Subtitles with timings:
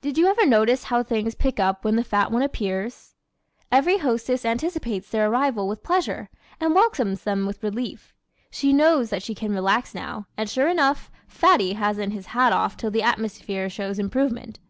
[0.00, 2.88] Did you ever notice how things pick up when the fat ones appear?
[3.72, 8.14] Every hostess anticipates their arrival with pleasure and welcomes them with relief.
[8.48, 12.76] She knows that she can relax now, and sure enough, Fatty hasn't his hat off
[12.76, 14.60] till the atmosphere shows improvement.